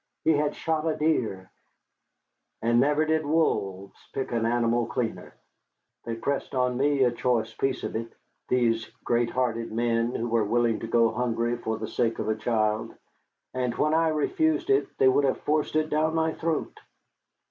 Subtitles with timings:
[0.23, 1.51] He had shot a deer;
[2.59, 5.35] and never did wolves pick an animal cleaner.
[6.05, 8.11] They pressed on me a choice piece of it,
[8.49, 12.35] these great hearted men who were willing to go hungry for the sake of a
[12.35, 12.95] child,
[13.53, 16.75] and when I refused it they would have forced it down my throat.